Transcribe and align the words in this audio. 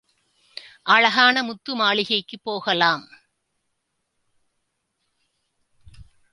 அழகான 0.85 1.43
முத்து 1.43 1.75
மாளிகைக்குப் 1.75 2.43
போகலாம். 2.43 3.03